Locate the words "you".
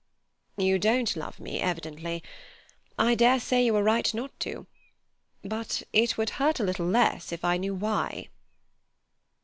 0.57-0.79, 3.63-3.75